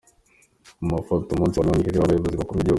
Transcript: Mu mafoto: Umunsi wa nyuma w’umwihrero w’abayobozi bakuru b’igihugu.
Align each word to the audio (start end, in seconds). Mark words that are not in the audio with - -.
Mu 0.81 0.87
mafoto: 0.95 1.29
Umunsi 1.31 1.55
wa 1.55 1.61
nyuma 1.63 1.73
w’umwihrero 1.75 2.01
w’abayobozi 2.01 2.35
bakuru 2.41 2.57
b’igihugu. 2.57 2.69